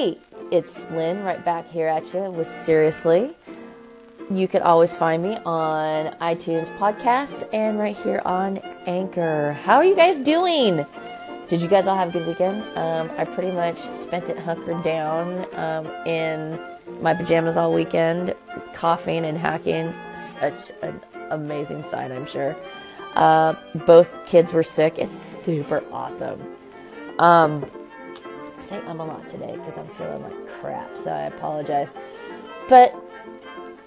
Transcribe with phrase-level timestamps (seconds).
[0.00, 0.16] Hey,
[0.50, 3.36] it's Lynn right back here at you with Seriously.
[4.30, 9.52] You can always find me on iTunes podcasts and right here on Anchor.
[9.62, 10.86] How are you guys doing?
[11.48, 12.62] Did you guys all have a good weekend?
[12.78, 16.58] Um, I pretty much spent it hunkered down um, in
[17.02, 18.34] my pajamas all weekend,
[18.72, 19.92] coughing and hacking.
[20.14, 20.98] Such an
[21.28, 22.56] amazing sight, I'm sure.
[23.16, 24.98] Uh, both kids were sick.
[24.98, 26.40] It's super awesome.
[27.18, 27.70] Um,
[28.62, 31.94] say I'm a lot today because I'm feeling like crap, so I apologize.
[32.68, 32.94] But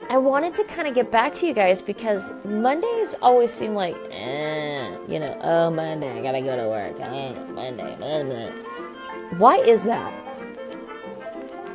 [0.09, 3.95] I wanted to kind of get back to you guys because Mondays always seem like,
[4.11, 6.99] eh, you know, oh, Monday, I gotta go to work.
[6.99, 8.51] Monday, Monday.
[9.37, 10.11] Why is that?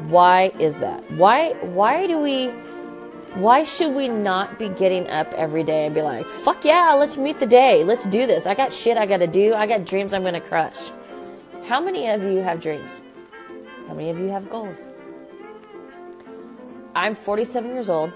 [0.09, 1.11] Why is that?
[1.13, 2.49] Why, why do we,
[3.35, 7.17] why should we not be getting up every day and be like, fuck yeah, let's
[7.17, 7.83] meet the day.
[7.83, 8.47] Let's do this.
[8.47, 9.55] I got shit I gotta do.
[9.55, 10.93] I got dreams I'm gonna crush.
[11.69, 13.03] How many of you have dreams?
[13.89, 14.89] How many of you have goals?
[16.95, 18.11] I'm 47 years old.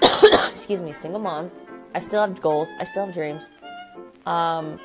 [0.50, 1.50] Excuse me, single mom.
[1.94, 2.70] I still have goals.
[2.78, 3.50] I still have dreams.
[4.24, 4.80] Um,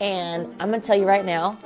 [0.00, 1.58] and I'm going to tell you right now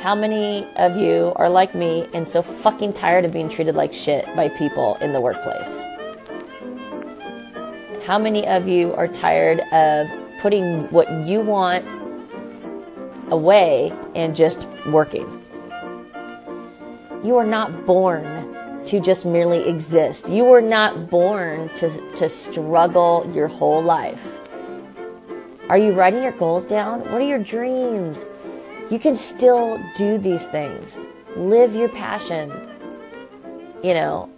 [0.00, 3.94] how many of you are like me and so fucking tired of being treated like
[3.94, 5.80] shit by people in the workplace?
[8.04, 11.97] How many of you are tired of putting what you want
[13.30, 15.26] away and just working?
[17.24, 18.54] You are not born
[18.86, 20.28] to just merely exist.
[20.28, 24.38] You were not born to, to struggle your whole life.
[25.68, 27.00] Are you writing your goals down?
[27.00, 28.30] What are your dreams?
[28.90, 31.06] You can still do these things.
[31.36, 32.50] Live your passion.
[33.82, 34.30] You know,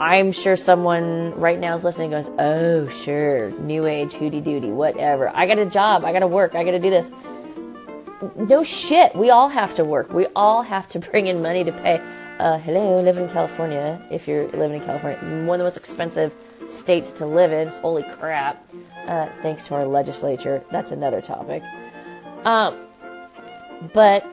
[0.00, 5.28] I'm sure someone right now is listening goes, Oh, sure, new age, hooty dooty, whatever.
[5.28, 6.04] I got a job.
[6.04, 6.56] I got to work.
[6.56, 7.12] I got to do this.
[8.36, 9.14] No shit.
[9.14, 10.12] We all have to work.
[10.12, 12.00] We all have to bring in money to pay
[12.38, 14.00] uh, hello, living in California.
[14.10, 16.34] If you're living in California, one of the most expensive
[16.66, 17.68] states to live in.
[17.68, 18.64] Holy crap!
[19.06, 20.64] Uh, thanks to our legislature.
[20.70, 21.62] That's another topic.
[22.44, 22.86] Um,
[23.92, 24.26] but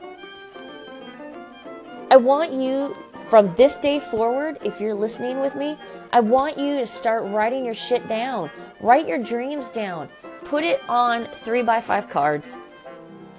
[2.09, 2.95] I want you
[3.29, 5.77] from this day forward, if you're listening with me,
[6.11, 8.49] I want you to start writing your shit down.
[8.81, 10.09] Write your dreams down.
[10.43, 12.57] Put it on three by five cards.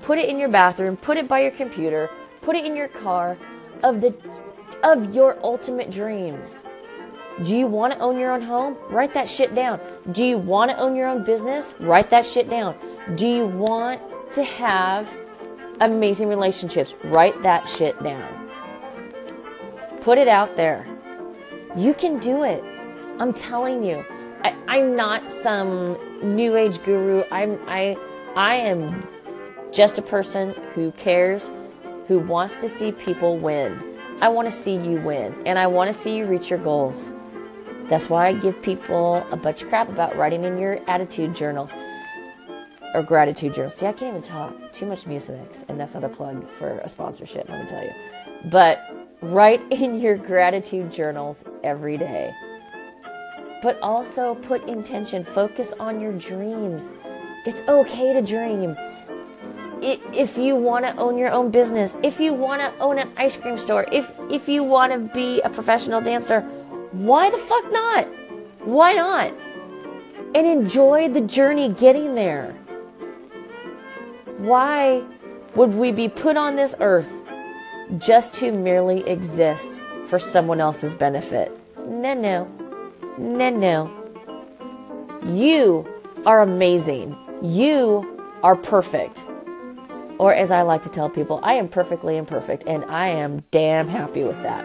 [0.02, 0.96] Put it in your bathroom.
[0.96, 2.10] Put it by your computer.
[2.40, 3.38] Put it in your car
[3.82, 4.14] of the
[4.82, 6.62] of your ultimate dreams.
[7.42, 8.76] Do you want to own your own home?
[8.90, 9.80] Write that shit down.
[10.10, 11.74] Do you want to own your own business?
[11.80, 12.76] Write that shit down.
[13.14, 14.02] Do you want
[14.32, 15.16] to have
[15.80, 16.94] amazing relationships?
[17.04, 18.50] Write that shit down.
[20.02, 20.86] Put it out there.
[21.76, 22.62] You can do it.
[23.18, 24.04] I'm telling you.
[24.44, 27.22] I, am not some new age guru.
[27.30, 27.96] I'm I
[28.34, 29.06] I am
[29.72, 31.50] just a person who cares,
[32.06, 35.88] who wants to see people win I want to see you win and I want
[35.88, 37.12] to see you reach your goals.
[37.88, 41.72] That's why I give people a bunch of crap about writing in your attitude journals
[42.94, 43.74] or gratitude journals.
[43.74, 44.54] See, I can't even talk.
[44.70, 47.90] Too much music, and that's not a plug for a sponsorship, let me tell you.
[48.44, 48.80] But
[49.22, 52.32] write in your gratitude journals every day.
[53.60, 56.90] But also put intention, focus on your dreams.
[57.44, 58.76] It's okay to dream
[59.82, 63.36] if you want to own your own business, if you want to own an ice
[63.36, 66.40] cream store, if if you want to be a professional dancer,
[66.92, 68.08] why the fuck not?
[68.64, 69.34] Why not?
[70.34, 72.52] And enjoy the journey getting there.
[74.38, 75.02] Why
[75.54, 77.10] would we be put on this earth
[77.98, 81.52] just to merely exist for someone else's benefit?
[81.86, 82.48] No, no.
[83.18, 83.90] No, no.
[85.26, 85.86] You
[86.24, 87.16] are amazing.
[87.42, 89.24] You are perfect.
[90.18, 93.88] Or, as I like to tell people, I am perfectly imperfect, and I am damn
[93.88, 94.64] happy with that.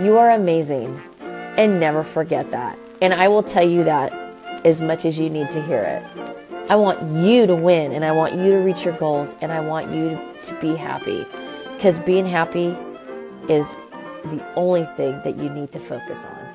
[0.00, 2.78] You are amazing, and never forget that.
[3.00, 4.12] And I will tell you that
[4.64, 6.02] as much as you need to hear it.
[6.68, 9.60] I want you to win, and I want you to reach your goals, and I
[9.60, 11.26] want you to be happy.
[11.74, 12.76] Because being happy
[13.48, 13.76] is
[14.24, 16.51] the only thing that you need to focus on.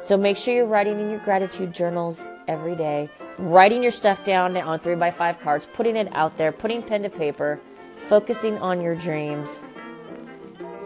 [0.00, 3.10] So make sure you're writing in your gratitude journals every day
[3.40, 7.02] writing your stuff down on three by five cards, putting it out there, putting pen
[7.02, 7.58] to paper,
[7.96, 9.62] focusing on your dreams,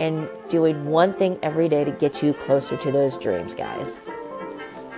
[0.01, 4.03] and doing one thing every day to get you closer to those dreams, guys.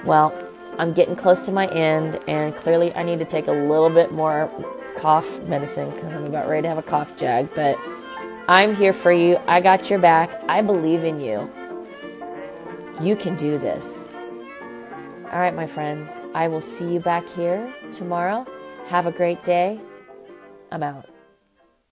[0.04, 0.34] Well,
[0.78, 4.12] I'm getting close to my end, and clearly I need to take a little bit
[4.12, 4.50] more
[4.96, 7.54] cough medicine because I'm about ready to have a cough jag.
[7.54, 7.78] But
[8.48, 9.38] I'm here for you.
[9.46, 10.42] I got your back.
[10.48, 11.50] I believe in you.
[13.00, 14.06] You can do this.
[15.32, 18.46] All right, my friends, I will see you back here tomorrow.
[18.87, 19.81] Have a great day.
[20.70, 21.06] I'm out.